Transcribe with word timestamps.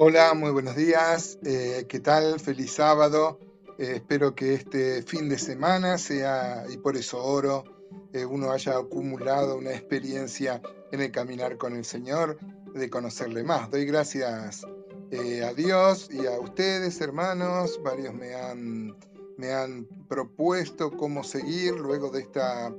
Hola, 0.00 0.32
muy 0.34 0.52
buenos 0.52 0.76
días. 0.76 1.40
Eh, 1.44 1.86
¿Qué 1.88 1.98
tal? 1.98 2.38
Feliz 2.38 2.74
sábado. 2.74 3.40
Eh, 3.78 3.94
espero 3.96 4.32
que 4.32 4.54
este 4.54 5.02
fin 5.02 5.28
de 5.28 5.36
semana 5.38 5.98
sea, 5.98 6.66
y 6.70 6.76
por 6.76 6.96
eso 6.96 7.20
oro, 7.20 7.64
eh, 8.12 8.24
uno 8.24 8.52
haya 8.52 8.78
acumulado 8.78 9.58
una 9.58 9.72
experiencia 9.72 10.62
en 10.92 11.00
el 11.00 11.10
caminar 11.10 11.58
con 11.58 11.74
el 11.74 11.84
Señor, 11.84 12.38
de 12.74 12.88
conocerle 12.88 13.42
más. 13.42 13.72
Doy 13.72 13.86
gracias 13.86 14.64
a 14.64 15.52
Dios 15.54 16.08
y 16.12 16.26
a 16.26 16.38
ustedes, 16.38 17.00
hermanos. 17.00 17.80
Varios 17.82 18.14
me 18.14 18.36
han, 18.36 18.96
me 19.36 19.52
han 19.52 19.84
propuesto 20.08 20.96
cómo 20.96 21.24
seguir 21.24 21.74
luego 21.74 22.08
de 22.10 22.20
esta 22.20 22.72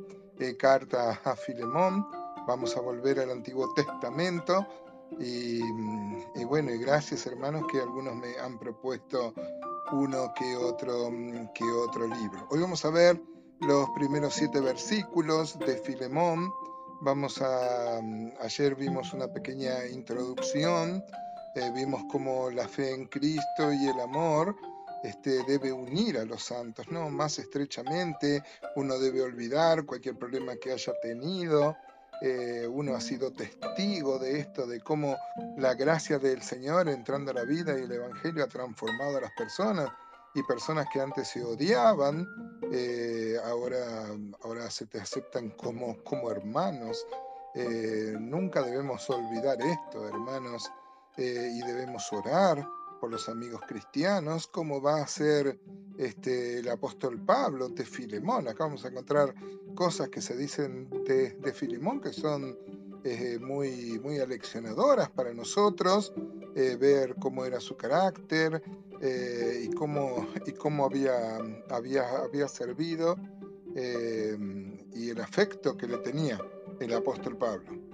carta 0.57 1.19
a 1.25 1.35
Filemón. 1.35 2.07
Vamos 2.47 2.77
a 2.77 2.79
volver 2.79 3.19
al 3.19 3.31
Antiguo 3.31 3.73
Testamento 3.73 4.65
y, 5.17 6.43
bueno, 6.45 6.71
y 6.71 6.77
gracias 6.77 7.25
hermanos 7.25 7.63
que 7.71 7.79
algunos 7.79 8.15
me 8.15 8.37
han 8.37 8.59
propuesto 8.59 9.33
uno 9.91 10.33
que 10.33 10.55
otro, 10.55 11.09
que 11.53 11.63
otro 11.63 12.07
libro. 12.07 12.47
Hoy 12.51 12.59
vamos 12.61 12.85
a 12.85 12.89
ver 12.89 13.19
los 13.61 13.89
primeros 13.91 14.33
siete 14.33 14.59
versículos 14.59 15.57
de 15.59 15.77
Filemón. 15.77 16.51
Vamos 17.01 17.41
a, 17.41 17.99
ayer 18.41 18.75
vimos 18.75 19.13
una 19.13 19.27
pequeña 19.27 19.85
introducción, 19.87 21.03
eh, 21.55 21.71
vimos 21.73 22.03
cómo 22.11 22.49
la 22.51 22.67
fe 22.67 22.93
en 22.93 23.05
Cristo 23.07 23.71
y 23.71 23.87
el 23.87 23.99
amor 23.99 24.55
este, 25.03 25.43
debe 25.45 25.71
unir 25.71 26.17
a 26.17 26.25
los 26.25 26.43
santos, 26.43 26.89
¿no? 26.89 27.09
Más 27.09 27.39
estrechamente, 27.39 28.43
uno 28.75 28.99
debe 28.99 29.21
olvidar 29.21 29.85
cualquier 29.85 30.17
problema 30.17 30.57
que 30.57 30.73
haya 30.73 30.93
tenido, 31.01 31.77
eh, 32.21 32.67
uno 32.67 32.95
ha 32.95 33.01
sido 33.01 33.31
testigo 33.31 34.19
de 34.19 34.39
esto, 34.39 34.67
de 34.67 34.81
cómo 34.81 35.15
la 35.57 35.73
gracia 35.73 36.19
del 36.19 36.41
Señor 36.41 36.89
entrando 36.89 37.31
a 37.31 37.33
la 37.33 37.43
vida 37.43 37.77
y 37.77 37.83
el 37.83 37.91
Evangelio 37.91 38.43
ha 38.43 38.47
transformado 38.47 39.17
a 39.17 39.21
las 39.21 39.31
personas 39.37 39.89
y 40.35 40.43
personas 40.43 40.87
que 40.91 41.01
antes 41.01 41.27
se 41.27 41.43
odiaban, 41.43 42.27
eh, 42.71 43.35
ahora, 43.45 44.07
ahora 44.43 44.69
se 44.69 44.85
te 44.85 44.99
aceptan 44.99 45.49
como, 45.51 46.03
como 46.03 46.29
hermanos. 46.29 47.05
Eh, 47.55 48.15
nunca 48.19 48.61
debemos 48.61 49.09
olvidar 49.09 49.59
esto, 49.61 50.07
hermanos, 50.07 50.71
y 51.17 51.61
debemos 51.63 52.13
orar 52.13 52.65
por 52.99 53.11
los 53.11 53.29
amigos 53.29 53.61
cristianos, 53.67 54.47
como 54.47 54.81
va 54.81 55.01
a 55.01 55.07
ser 55.07 55.59
este, 55.97 56.59
el 56.59 56.69
apóstol 56.69 57.19
Pablo 57.19 57.69
de 57.69 57.85
Filemón. 57.85 58.47
Acá 58.47 58.65
vamos 58.65 58.85
a 58.85 58.89
encontrar 58.89 59.33
cosas 59.75 60.09
que 60.09 60.21
se 60.21 60.35
dicen 60.35 60.89
de, 61.05 61.31
de 61.31 61.53
Filemón 61.53 62.01
que 62.01 62.13
son 62.13 62.57
eh, 63.05 63.39
muy, 63.39 63.97
muy 63.99 64.19
aleccionadoras 64.19 65.09
para 65.09 65.33
nosotros, 65.33 66.13
eh, 66.55 66.75
ver 66.77 67.15
cómo 67.15 67.45
era 67.45 67.61
su 67.61 67.77
carácter 67.77 68.61
eh, 68.99 69.63
y 69.63 69.73
cómo, 69.73 70.27
y 70.45 70.51
cómo 70.51 70.85
había, 70.85 71.37
había, 71.69 72.09
había 72.17 72.47
servido 72.47 73.15
y 74.93 75.09
el 75.09 75.21
afecto 75.21 75.77
que 75.77 75.87
le 75.87 75.99
tenía 75.99 76.37
el 76.81 76.93
apóstol 76.93 77.37
Pablo. 77.37 77.88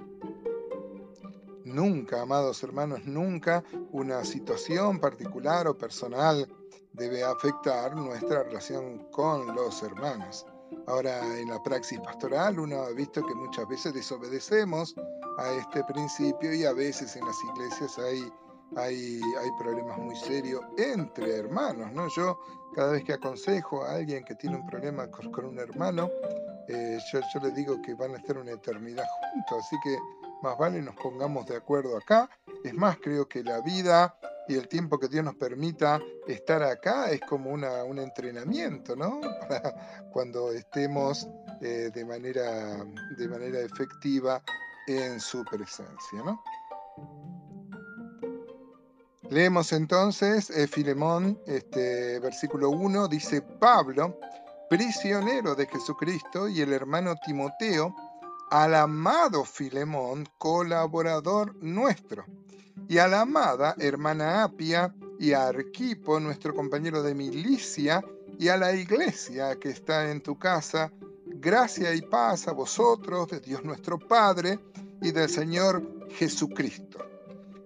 Nunca, 1.66 2.22
amados 2.22 2.62
hermanos, 2.62 3.06
nunca 3.06 3.64
una 3.92 4.24
situación 4.24 5.00
particular 5.00 5.68
o 5.68 5.76
personal 5.76 6.48
debe 6.94 7.24
afectar 7.24 7.96
nuestra 7.96 8.44
relación 8.44 9.00
con 9.10 9.56
los 9.56 9.82
hermanos. 9.82 10.46
Ahora, 10.86 11.40
en 11.40 11.50
la 11.50 11.62
praxis 11.64 12.00
pastoral 12.02 12.60
uno 12.60 12.84
ha 12.84 12.92
visto 12.92 13.26
que 13.26 13.34
muchas 13.34 13.68
veces 13.68 13.96
desobedecemos 13.96 14.94
a 15.40 15.54
este 15.54 15.84
principio 15.86 16.54
y 16.54 16.66
a 16.66 16.74
veces 16.74 17.16
en 17.16 17.26
las 17.26 17.38
iglesias 17.44 17.98
hay, 17.98 18.32
hay, 18.76 19.20
hay 19.42 19.50
problemas 19.58 19.98
muy 19.98 20.16
serios 20.16 20.62
entre 20.78 21.36
hermanos. 21.36 21.92
¿no? 21.94 22.08
Yo 22.16 22.40
cada 22.76 22.92
vez 22.92 23.04
que 23.04 23.14
aconsejo 23.14 23.84
a 23.84 23.96
alguien 23.96 24.24
que 24.24 24.36
tiene 24.36 24.58
un 24.58 24.68
problema 24.68 25.10
con, 25.10 25.46
un 25.46 25.58
hermano, 25.58 26.12
eh, 26.68 27.00
yo, 27.12 27.22
yo 27.34 27.40
le 27.40 27.50
digo 27.54 27.82
que 27.82 27.96
van 27.96 28.14
a 28.14 28.18
estar 28.18 28.38
una 28.38 28.52
eternidad 28.52 29.06
juntos, 29.34 29.66
así 29.66 29.76
que 29.84 29.98
más 30.42 30.58
vale 30.58 30.82
nos 30.82 30.96
pongamos 30.96 31.46
de 31.46 31.58
acuerdo 31.58 31.98
acá. 31.98 32.30
Es 32.64 32.74
más, 32.74 32.98
creo 32.98 33.28
que 33.28 33.44
la 33.44 33.62
vida 33.62 34.16
y 34.48 34.56
el 34.56 34.68
tiempo 34.68 35.00
que 35.00 35.08
Dios 35.08 35.24
nos 35.24 35.36
permita 35.36 36.00
estar 36.28 36.62
acá 36.64 37.10
es 37.10 37.22
como 37.22 37.50
una, 37.50 37.84
un 37.84 38.00
entrenamiento, 38.00 38.96
¿no? 38.96 39.22
Para 39.50 40.08
cuando 40.12 40.52
estemos 40.52 41.28
eh, 41.62 41.90
de, 41.94 42.06
manera, 42.06 42.84
de 43.18 43.28
manera 43.28 43.60
efectiva 43.60 44.42
en 44.88 45.20
su 45.20 45.44
presencia, 45.46 46.22
¿no? 46.24 46.42
Leemos 49.30 49.74
entonces 49.74 50.52
eh, 50.52 50.68
Filemón, 50.68 51.40
este, 51.48 52.20
versículo 52.20 52.70
1, 52.70 53.08
dice 53.08 53.42
Pablo, 53.42 54.20
prisionero 54.70 55.56
de 55.56 55.66
Jesucristo, 55.66 56.48
y 56.48 56.62
el 56.62 56.72
hermano 56.72 57.16
Timoteo, 57.26 57.96
al 58.50 58.76
amado 58.76 59.44
Filemón, 59.44 60.28
colaborador 60.38 61.56
nuestro, 61.62 62.26
y 62.88 62.98
a 63.00 63.08
la 63.08 63.22
amada 63.22 63.76
hermana 63.80 64.44
Apia 64.44 64.94
y 65.20 65.34
a 65.34 65.48
Arquipo, 65.48 66.20
nuestro 66.20 66.54
compañero 66.54 67.02
de 67.02 67.16
milicia, 67.16 68.04
y 68.38 68.50
a 68.50 68.58
la 68.58 68.74
iglesia 68.74 69.58
que 69.60 69.70
está 69.70 70.12
en 70.12 70.22
tu 70.22 70.38
casa, 70.38 70.92
gracia 71.26 71.94
y 71.94 72.02
paz 72.02 72.48
a 72.48 72.52
vosotros, 72.52 73.30
de 73.30 73.40
Dios 73.40 73.64
nuestro 73.64 73.98
Padre 73.98 74.60
y 75.02 75.12
del 75.12 75.30
Señor 75.30 76.08
Jesucristo. 76.10 77.00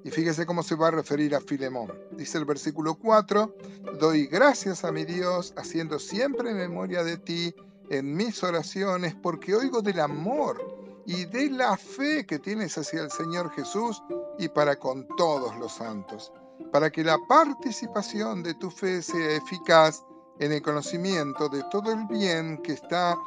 Y 0.04 0.12
fíjese 0.12 0.46
cómo 0.46 0.64
se 0.64 0.76
va 0.76 0.88
a 0.88 0.92
referir 0.92 1.36
a 1.36 1.42
Filemón. 1.42 1.92
Dice 2.12 2.38
el 2.38 2.46
versículo 2.46 2.96
4, 2.96 3.56
doy 4.00 4.28
gracias 4.28 4.86
a 4.86 4.92
mi 4.92 5.06
Dios, 5.06 5.54
haciendo 5.58 6.00
siempre 6.00 6.54
memoria 6.54 7.04
de 7.04 7.18
ti 7.18 7.54
en 7.90 8.16
mis 8.16 8.44
oraciones 8.44 9.16
porque 9.16 9.56
oigo 9.56 9.82
del 9.82 10.00
amor 10.00 10.60
y 11.06 11.26
de 11.26 11.50
la 11.50 11.76
fe 11.76 12.26
que 12.26 12.40
tienes 12.40 12.78
hacia 12.78 13.02
el 13.02 13.12
Señor 13.12 13.52
Jesús 13.52 14.02
y 14.38 14.48
para 14.48 14.78
con 14.78 15.08
todos 15.18 15.56
los 15.58 15.74
santos, 15.74 16.32
para 16.72 16.92
que 16.92 17.04
la 17.04 17.18
participación 17.28 18.44
de 18.44 18.54
tu 18.54 18.70
fe 18.70 19.02
sea 19.02 19.38
eficaz 19.38 20.04
en 20.40 20.52
el 20.54 20.62
conocimiento 20.62 21.50
de 21.50 21.64
todo 21.72 21.92
el 21.92 22.06
bien 22.06 22.62
que 22.62 22.74
está 22.74 23.18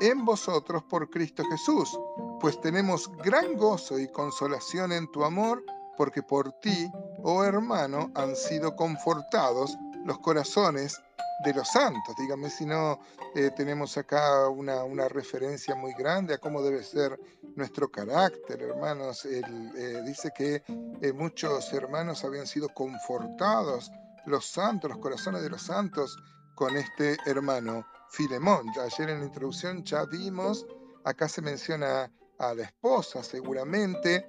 en 0.00 0.24
vosotros 0.24 0.82
por 0.84 1.10
Cristo 1.10 1.44
Jesús, 1.50 1.98
pues 2.40 2.60
tenemos 2.60 3.10
gran 3.18 3.56
gozo 3.56 3.98
y 3.98 4.08
consolación 4.08 4.92
en 4.92 5.10
tu 5.12 5.24
amor, 5.24 5.64
porque 5.96 6.22
por 6.22 6.52
ti, 6.60 6.90
oh 7.22 7.44
hermano, 7.44 8.10
han 8.14 8.34
sido 8.34 8.74
confortados 8.74 9.76
los 10.04 10.18
corazones 10.18 11.00
de 11.44 11.54
los 11.54 11.68
santos. 11.68 12.14
Dígame 12.16 12.50
si 12.50 12.64
no 12.64 13.00
eh, 13.34 13.50
tenemos 13.56 13.96
acá 13.96 14.48
una, 14.48 14.84
una, 14.84 15.08
referencia 15.08 15.74
muy 15.74 15.92
grande 15.94 16.34
a 16.34 16.38
cómo 16.38 16.62
debe 16.62 16.82
ser 16.82 17.18
nuestro 17.56 17.90
carácter, 17.90 18.62
hermanos. 18.62 19.24
Él, 19.24 19.44
eh, 19.76 20.02
dice 20.04 20.32
que 20.34 20.62
eh, 21.00 21.12
muchos 21.12 21.72
hermanos 21.72 22.24
habían 22.24 22.46
sido 22.46 22.68
confortados, 22.68 23.90
los 24.26 24.46
santos, 24.46 24.90
los 24.90 25.00
corazones 25.00 25.42
de 25.42 25.50
los 25.50 25.62
santos, 25.62 26.16
con 26.54 26.76
este 26.76 27.16
hermano 27.26 27.84
Filemón. 28.10 28.66
Ayer 28.80 29.10
en 29.10 29.20
la 29.20 29.26
introducción 29.26 29.82
ya 29.84 30.04
vimos, 30.04 30.66
acá 31.04 31.28
se 31.28 31.42
menciona 31.42 32.10
a 32.38 32.54
la 32.54 32.64
esposa 32.64 33.22
seguramente, 33.22 34.28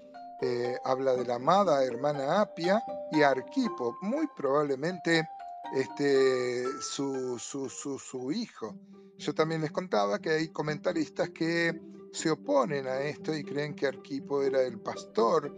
habla 0.84 1.14
de 1.14 1.24
la 1.24 1.36
amada 1.36 1.86
hermana 1.86 2.42
Apia 2.42 2.84
y 3.14 3.22
Arquipo, 3.22 3.98
muy 4.02 4.28
probablemente 4.36 5.26
este, 5.72 6.66
su, 6.82 7.40
su, 7.40 7.70
su, 7.70 8.32
hijo. 8.32 8.76
Yo 9.18 9.34
también 9.34 9.62
les 9.62 9.72
contaba 9.72 10.20
que 10.20 10.32
hay 10.32 10.48
comentaristas 10.50 11.30
que 11.30 11.80
se 12.12 12.30
oponen 12.30 12.88
a 12.88 13.02
esto 13.02 13.36
y 13.36 13.44
creen 13.44 13.74
que 13.74 13.88
Arquipo 13.88 14.44
era 14.44 14.62
el 14.62 14.80
pastor 14.80 15.56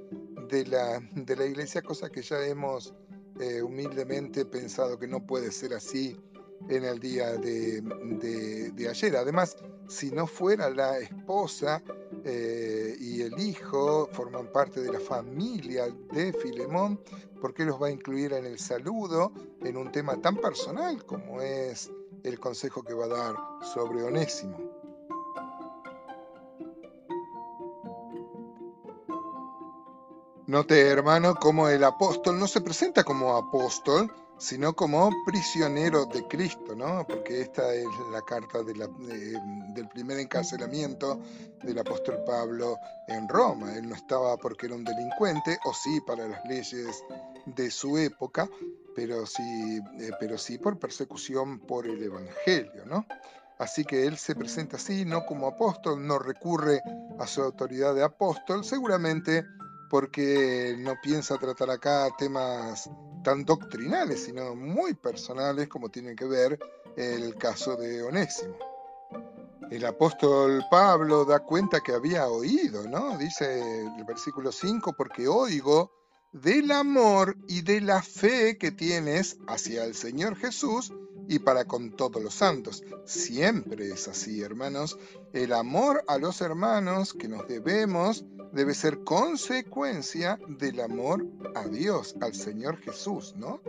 de 0.48 0.66
la, 0.68 1.00
de 1.14 1.36
la 1.36 1.46
iglesia, 1.46 1.82
cosa 1.82 2.10
que 2.10 2.22
ya 2.22 2.46
hemos 2.46 2.94
eh, 3.40 3.62
humildemente 3.62 4.46
pensado 4.46 4.98
que 4.98 5.08
no 5.08 5.26
puede 5.26 5.52
ser 5.52 5.74
así 5.74 6.18
en 6.70 6.84
el 6.84 7.00
día 7.00 7.34
de, 7.38 7.82
de, 7.82 8.90
ayer. 8.90 9.16
Además, 9.16 9.58
si 9.88 10.12
no 10.12 10.28
fuera 10.28 10.70
la 10.70 10.98
esposa 11.00 11.82
eh, 12.24 12.96
y 13.00 13.22
el 13.22 13.40
hijo 13.40 14.10
forman 14.12 14.52
parte 14.52 14.82
de 14.82 14.92
la 14.92 15.00
familia 15.00 15.88
de 16.12 16.34
Filemón, 16.34 17.00
¿por 17.42 17.54
qué 17.54 17.66
los 17.66 17.82
va 17.82 17.88
a 17.88 17.92
incluir 17.92 18.34
en 18.34 18.46
el 18.46 18.60
saludo 18.60 19.32
en 19.62 19.78
un 19.78 19.92
tema 19.92 20.20
tan 20.22 20.38
personal 20.38 21.06
como 21.06 21.42
es 21.42 21.92
el 22.24 22.40
consejo 22.40 22.84
que 22.84 22.94
va 22.94 23.06
a 23.06 23.10
dar 23.10 23.36
sobre 23.74 24.04
Onésimo? 24.04 24.76
Note, 30.48 30.80
hermano, 30.80 31.34
como 31.36 31.70
el 31.70 31.84
apóstol 31.84 32.38
no 32.40 32.48
se 32.48 32.62
presenta 32.62 33.04
como 33.04 33.36
apóstol, 33.36 34.14
sino 34.38 34.74
como 34.74 35.10
prisionero 35.26 36.06
de 36.06 36.28
Cristo, 36.28 36.76
¿no? 36.76 37.06
Porque 37.08 37.42
esta 37.42 37.74
es 37.74 37.86
la 38.12 38.22
carta 38.22 38.64
del 38.64 39.90
primer 39.90 40.20
encarcelamiento 40.20 41.22
del 41.64 41.80
apóstol 41.80 42.24
Pablo 42.26 42.78
en 43.08 43.28
Roma. 43.30 43.76
Él 43.76 43.90
no 43.90 43.96
estaba 43.96 44.38
porque 44.38 44.68
era 44.68 44.76
un 44.76 44.84
delincuente, 44.84 45.58
o 45.66 45.74
sí 45.74 46.02
para 46.06 46.28
las 46.28 46.46
leyes 46.46 47.04
de 47.46 47.72
su 47.72 47.98
época, 47.98 48.50
pero 48.96 49.26
sí, 49.26 49.80
eh, 50.00 50.12
pero 50.20 50.38
sí 50.38 50.58
por 50.58 50.80
persecución 50.80 51.60
por 51.60 51.86
el 51.88 52.02
Evangelio, 52.04 52.86
¿no? 52.86 53.06
Así 53.58 53.86
que 53.86 54.06
él 54.06 54.18
se 54.18 54.36
presenta 54.36 54.76
así, 54.76 55.06
no 55.06 55.26
como 55.26 55.48
apóstol, 55.48 56.06
no 56.06 56.20
recurre 56.20 56.82
a 57.20 57.26
su 57.26 57.42
autoridad 57.42 57.96
de 57.96 58.04
apóstol, 58.04 58.66
seguramente 58.66 59.46
porque 59.90 60.76
no 60.80 60.96
piensa 61.02 61.38
tratar 61.38 61.70
acá 61.70 62.10
temas 62.18 62.90
tan 63.26 63.44
doctrinales, 63.44 64.24
sino 64.26 64.56
muy 64.56 64.94
personales 64.94 65.68
como 65.68 65.90
tiene 65.90 66.16
que 66.16 66.26
ver 66.26 66.60
el 66.96 67.36
caso 67.36 67.76
de 67.76 68.04
Onésimo. 68.04 68.56
El 69.72 69.84
apóstol 69.84 70.64
Pablo 70.70 71.26
da 71.26 71.40
cuenta 71.40 71.82
que 71.82 71.94
había 71.94 72.28
oído, 72.28 72.88
¿no? 72.88 73.18
Dice 73.18 73.62
el 73.98 74.04
versículo 74.06 74.52
5, 74.52 74.94
porque 74.96 75.28
oigo 75.28 75.92
del 76.32 76.72
amor 76.72 77.36
y 77.48 77.64
de 77.64 77.82
la 77.82 78.04
fe 78.04 78.60
que 78.60 78.72
tienes 78.72 79.38
hacia 79.48 79.86
el 79.86 79.96
Señor 79.96 80.36
Jesús 80.36 80.94
y 81.28 81.40
para 81.40 81.66
con 81.66 81.96
todos 81.96 82.22
los 82.22 82.36
santos. 82.36 82.84
Siempre 83.06 83.90
es 83.90 84.08
así, 84.08 84.44
hermanos. 84.44 85.00
El 85.34 85.52
amor 85.52 86.04
a 86.08 86.20
los 86.20 86.42
hermanos 86.42 87.14
que 87.14 87.28
nos 87.28 87.48
debemos 87.48 88.24
debe 88.56 88.74
ser 88.74 89.04
consecuencia 89.04 90.40
del 90.48 90.80
amor 90.80 91.28
a 91.56 91.68
Dios, 91.68 92.16
al 92.22 92.34
Señor 92.34 92.78
Jesús, 92.78 93.36
¿no? 93.36 93.60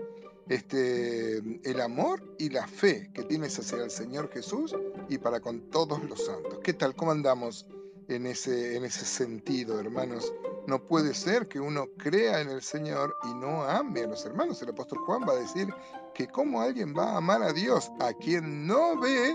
Este, 0.49 1.39
el 1.39 1.81
amor 1.81 2.23
y 2.39 2.51
la 2.51 2.69
fe 2.69 3.11
que 3.13 3.25
tienes 3.25 3.59
hacia 3.59 3.83
el 3.83 3.91
Señor 3.91 4.31
Jesús 4.33 4.77
y 5.09 5.19
para 5.19 5.41
con 5.41 5.61
todos 5.71 6.01
los 6.05 6.25
santos. 6.25 6.61
¿Qué 6.63 6.73
tal? 6.73 6.95
¿Cómo 6.95 7.11
andamos 7.11 7.67
en 8.07 8.27
ese, 8.27 8.77
en 8.77 8.85
ese 8.85 9.05
sentido, 9.05 9.81
hermanos? 9.81 10.33
No 10.69 10.81
puede 10.81 11.15
ser 11.15 11.49
que 11.49 11.59
uno 11.59 11.87
crea 11.99 12.41
en 12.41 12.49
el 12.49 12.63
Señor 12.63 13.17
y 13.29 13.35
no 13.35 13.65
ame 13.65 14.05
a 14.05 14.07
los 14.07 14.25
hermanos. 14.25 14.63
El 14.63 14.69
apóstol 14.69 15.01
Juan 15.01 15.23
va 15.29 15.33
a 15.33 15.41
decir 15.41 15.67
que 16.15 16.29
cómo 16.29 16.61
alguien 16.61 16.95
va 16.97 17.11
a 17.11 17.17
amar 17.17 17.43
a 17.43 17.53
Dios 17.53 17.91
a 17.99 18.13
quien 18.13 18.69
no 18.69 19.01
ve 19.01 19.35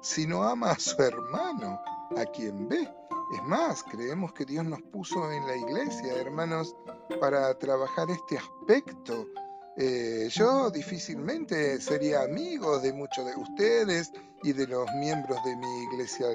si 0.00 0.28
no 0.28 0.44
ama 0.44 0.70
a 0.70 0.78
su 0.78 1.02
hermano, 1.02 1.80
a 2.16 2.24
quien 2.26 2.68
ve. 2.68 2.88
Es 3.32 3.42
más, 3.44 3.82
creemos 3.84 4.32
que 4.34 4.44
Dios 4.44 4.64
nos 4.64 4.82
puso 4.82 5.32
en 5.32 5.46
la 5.46 5.56
iglesia, 5.56 6.14
hermanos, 6.16 6.76
para 7.18 7.58
trabajar 7.58 8.10
este 8.10 8.36
aspecto. 8.36 9.26
Eh, 9.78 10.28
yo 10.30 10.70
difícilmente 10.70 11.80
sería 11.80 12.24
amigo 12.24 12.78
de 12.78 12.92
muchos 12.92 13.24
de 13.24 13.34
ustedes 13.34 14.12
y 14.42 14.52
de 14.52 14.66
los 14.66 14.86
miembros 14.96 15.42
de 15.44 15.56
mi 15.56 15.82
iglesia 15.84 16.26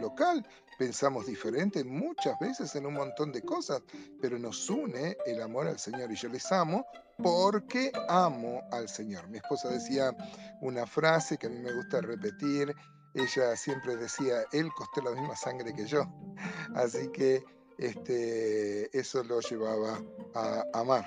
local, 0.00 0.46
pensamos 0.78 1.26
diferente 1.26 1.82
muchas 1.82 2.38
veces 2.38 2.74
en 2.76 2.86
un 2.86 2.94
montón 2.94 3.32
de 3.32 3.42
cosas, 3.42 3.82
pero 4.20 4.38
nos 4.38 4.70
une 4.70 5.16
el 5.26 5.42
amor 5.42 5.66
al 5.66 5.80
Señor 5.80 6.12
y 6.12 6.16
yo 6.16 6.28
les 6.28 6.50
amo 6.52 6.86
porque 7.22 7.90
amo 8.08 8.62
al 8.70 8.88
Señor. 8.88 9.28
Mi 9.28 9.38
esposa 9.38 9.68
decía 9.68 10.14
una 10.60 10.86
frase 10.86 11.38
que 11.38 11.46
a 11.46 11.50
mí 11.50 11.58
me 11.58 11.72
gusta 11.72 12.00
repetir, 12.00 12.74
ella 13.14 13.56
siempre 13.56 13.96
decía, 13.96 14.44
Él 14.52 14.70
costó 14.76 15.00
la 15.02 15.12
misma 15.12 15.36
sangre 15.36 15.72
que 15.74 15.86
yo, 15.86 16.04
así 16.74 17.08
que 17.12 17.44
este, 17.78 18.96
eso 18.96 19.22
lo 19.24 19.40
llevaba 19.40 20.00
a 20.34 20.64
amar. 20.74 21.04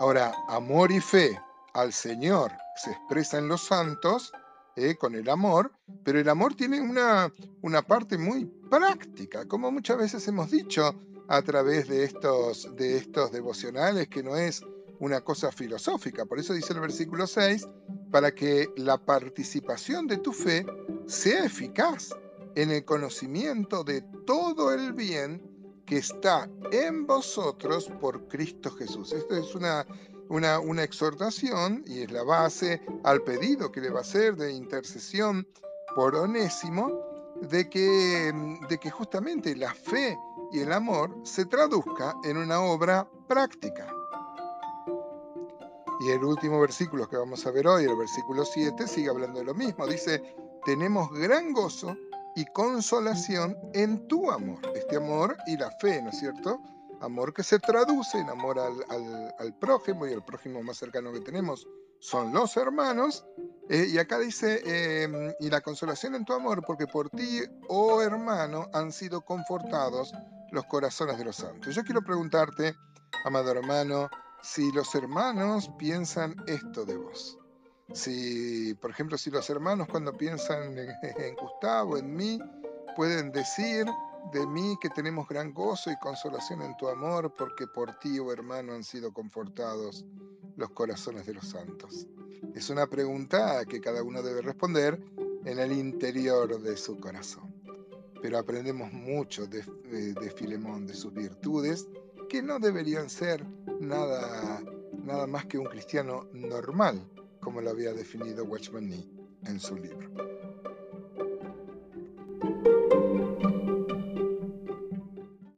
Ahora, 0.00 0.34
amor 0.48 0.90
y 0.92 1.00
fe 1.00 1.40
al 1.72 1.92
Señor 1.92 2.52
se 2.76 2.90
expresa 2.90 3.38
en 3.38 3.48
los 3.48 3.62
santos, 3.62 4.32
eh, 4.76 4.96
con 4.96 5.14
el 5.14 5.28
amor, 5.28 5.70
pero 6.02 6.18
el 6.18 6.28
amor 6.28 6.54
tiene 6.54 6.80
una, 6.80 7.32
una 7.62 7.82
parte 7.82 8.18
muy 8.18 8.46
práctica, 8.68 9.46
como 9.46 9.70
muchas 9.70 9.98
veces 9.98 10.26
hemos 10.26 10.50
dicho 10.50 10.92
a 11.28 11.42
través 11.42 11.88
de 11.88 12.04
estos, 12.04 12.74
de 12.76 12.96
estos 12.96 13.30
devocionales, 13.30 14.08
que 14.08 14.24
no 14.24 14.36
es 14.36 14.62
una 15.04 15.20
cosa 15.20 15.52
filosófica. 15.52 16.24
Por 16.24 16.38
eso 16.38 16.54
dice 16.54 16.72
el 16.72 16.80
versículo 16.80 17.26
6, 17.26 17.68
para 18.10 18.34
que 18.34 18.70
la 18.76 18.98
participación 18.98 20.06
de 20.06 20.18
tu 20.18 20.32
fe 20.32 20.66
sea 21.06 21.44
eficaz 21.44 22.10
en 22.54 22.70
el 22.70 22.84
conocimiento 22.84 23.84
de 23.84 24.02
todo 24.26 24.72
el 24.72 24.92
bien 24.92 25.42
que 25.86 25.98
está 25.98 26.48
en 26.72 27.06
vosotros 27.06 27.90
por 28.00 28.26
Cristo 28.28 28.70
Jesús. 28.70 29.12
Esto 29.12 29.36
es 29.36 29.54
una 29.54 29.86
una, 30.28 30.82
exhortación 30.82 31.82
y 31.86 32.02
es 32.02 32.10
la 32.10 32.22
base 32.22 32.82
al 33.04 33.22
pedido 33.22 33.70
que 33.70 33.80
le 33.80 33.90
va 33.90 33.98
a 33.98 34.02
hacer 34.02 34.36
de 34.36 34.52
intercesión 34.52 35.46
por 35.94 36.14
Onésimo, 36.14 37.00
de 37.42 37.68
que, 37.68 38.32
de 38.68 38.78
que 38.78 38.90
justamente 38.90 39.54
la 39.56 39.72
fe 39.72 40.16
y 40.52 40.60
el 40.60 40.72
amor 40.72 41.14
se 41.24 41.44
traduzca 41.46 42.14
en 42.24 42.36
una 42.36 42.60
obra 42.60 43.08
práctica. 43.28 43.92
Y 46.04 46.10
el 46.10 46.22
último 46.22 46.60
versículo 46.60 47.08
que 47.08 47.16
vamos 47.16 47.46
a 47.46 47.50
ver 47.50 47.66
hoy, 47.66 47.84
el 47.84 47.96
versículo 47.96 48.44
7, 48.44 48.86
sigue 48.86 49.08
hablando 49.08 49.38
de 49.38 49.46
lo 49.46 49.54
mismo. 49.54 49.86
Dice, 49.86 50.22
tenemos 50.66 51.10
gran 51.12 51.54
gozo 51.54 51.96
y 52.36 52.44
consolación 52.52 53.56
en 53.72 54.06
tu 54.06 54.30
amor. 54.30 54.60
Este 54.74 54.96
amor 54.96 55.34
y 55.46 55.56
la 55.56 55.70
fe, 55.80 56.02
¿no 56.02 56.10
es 56.10 56.18
cierto? 56.18 56.60
amor 57.00 57.32
que 57.34 57.42
se 57.42 57.58
traduce 57.58 58.18
en 58.18 58.28
amor 58.28 58.58
al, 58.58 59.54
prójimo 59.60 60.06
y 60.06 60.12
el 60.12 60.22
prójimo 60.22 60.62
más 60.62 60.78
cercano 60.78 61.12
que 61.12 61.20
tenemos 61.20 61.66
son 62.00 62.32
los 62.32 62.56
hermanos. 62.56 63.24
Eh, 63.70 63.86
y 63.88 63.98
acá 63.98 64.18
dice, 64.18 64.60
em, 64.64 65.32
y 65.40 65.48
la 65.48 65.62
consolación 65.62 66.14
en 66.14 66.24
tu 66.24 66.34
amor, 66.34 66.62
porque 66.66 66.86
por 66.86 67.08
ti, 67.10 67.40
oh 67.68 68.02
hermano, 68.02 68.68
han 68.74 68.92
sido 68.92 69.22
confortados 69.22 70.12
los 70.50 70.66
corazones 70.66 71.16
de 71.16 71.24
los 71.24 71.36
santos. 71.36 71.74
Yo 71.74 71.82
quiero 71.82 72.02
preguntarte, 72.02 72.74
amado 73.24 73.50
hermano, 73.50 74.10
si 74.44 74.70
los 74.72 74.94
hermanos 74.94 75.70
piensan 75.78 76.36
esto 76.46 76.84
de 76.84 76.96
vos. 76.96 77.38
Si, 77.92 78.74
por 78.74 78.90
ejemplo, 78.90 79.16
si 79.16 79.30
los 79.30 79.48
hermanos 79.48 79.88
cuando 79.90 80.12
piensan 80.12 80.76
en, 81.18 81.34
Gustavo, 81.34 81.96
en 81.96 82.14
mí, 82.14 82.38
pueden 82.94 83.32
decir, 83.32 83.86
de 84.32 84.46
mí 84.46 84.76
que 84.80 84.90
tenemos 84.90 85.26
gran 85.28 85.52
gozo 85.54 85.90
y 85.90 85.96
consolación 85.96 86.60
en 86.62 86.76
tu 86.76 86.88
amor, 86.88 87.34
porque 87.36 87.66
por 87.66 87.98
ti, 87.98 88.18
oh 88.18 88.32
hermano, 88.32 88.74
han 88.74 88.84
sido 88.84 89.12
confortados 89.12 90.04
los 90.56 90.70
corazones 90.70 91.24
de 91.26 91.34
los 91.34 91.48
santos. 91.48 92.06
Es 92.54 92.68
una 92.68 92.86
pregunta 92.86 93.64
que 93.64 93.80
cada 93.80 94.02
uno 94.02 94.22
debe 94.22 94.42
responder 94.42 95.02
en 95.44 95.58
el 95.58 95.72
interior 95.72 96.60
de 96.60 96.76
su 96.76 97.00
corazón. 97.00 97.54
Pero 98.20 98.38
aprendemos 98.38 98.92
mucho 98.92 99.46
de, 99.46 99.62
de, 99.62 100.30
Filemón, 100.30 100.86
de 100.86 100.94
sus 100.94 101.12
virtudes, 101.12 101.86
que 102.28 102.42
no 102.42 102.58
deberían 102.58 103.08
ser 103.08 103.44
nada, 103.80 104.62
nada 105.04 105.26
más 105.26 105.46
que 105.46 105.58
un 105.58 105.66
cristiano 105.66 106.28
normal, 106.32 107.00
como 107.40 107.60
lo 107.60 107.70
había 107.70 107.92
definido 107.92 108.44
Watchman 108.44 108.88
Nee 108.88 109.08
en 109.46 109.60
su 109.60 109.76
libro. 109.76 110.10